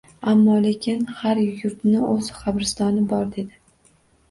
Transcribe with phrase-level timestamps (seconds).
[0.29, 3.49] —Ammo-lekin har yurtni o‘z qabristoni bor,— dedi.